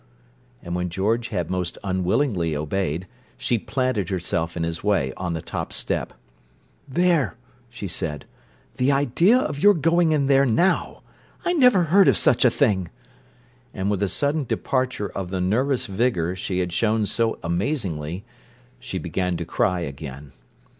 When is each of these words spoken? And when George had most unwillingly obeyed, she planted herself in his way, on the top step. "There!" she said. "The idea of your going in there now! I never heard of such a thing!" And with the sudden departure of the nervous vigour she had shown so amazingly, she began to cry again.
And 0.63 0.73
when 0.73 0.89
George 0.89 1.27
had 1.27 1.51
most 1.51 1.77
unwillingly 1.83 2.55
obeyed, 2.57 3.05
she 3.37 3.59
planted 3.59 4.09
herself 4.09 4.57
in 4.57 4.63
his 4.63 4.83
way, 4.83 5.13
on 5.15 5.33
the 5.33 5.43
top 5.43 5.71
step. 5.71 6.13
"There!" 6.87 7.37
she 7.69 7.87
said. 7.87 8.25
"The 8.77 8.91
idea 8.91 9.37
of 9.37 9.59
your 9.59 9.75
going 9.75 10.11
in 10.11 10.25
there 10.25 10.43
now! 10.43 11.03
I 11.45 11.53
never 11.53 11.83
heard 11.83 12.07
of 12.07 12.17
such 12.17 12.43
a 12.43 12.49
thing!" 12.49 12.89
And 13.75 13.91
with 13.91 13.99
the 13.99 14.09
sudden 14.09 14.43
departure 14.45 15.09
of 15.09 15.29
the 15.29 15.39
nervous 15.39 15.85
vigour 15.85 16.35
she 16.35 16.61
had 16.61 16.73
shown 16.73 17.05
so 17.05 17.37
amazingly, 17.43 18.25
she 18.79 18.97
began 18.97 19.37
to 19.37 19.45
cry 19.45 19.81
again. 19.81 20.31